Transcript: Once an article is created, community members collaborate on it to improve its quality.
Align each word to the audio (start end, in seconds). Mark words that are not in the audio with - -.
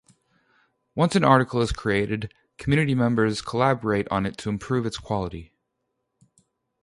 Once 0.95 1.15
an 1.15 1.23
article 1.23 1.61
is 1.61 1.71
created, 1.71 2.33
community 2.57 2.95
members 2.95 3.39
collaborate 3.39 4.07
on 4.09 4.25
it 4.25 4.35
to 4.35 4.49
improve 4.49 4.83
its 4.83 4.97
quality. 4.97 5.53